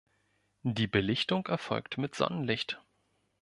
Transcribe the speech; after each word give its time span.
Die 0.63 0.87
Belichtung 0.87 1.45
erfolgt 1.45 1.99
mit 1.99 2.15
Sonnenlicht. 2.15 2.81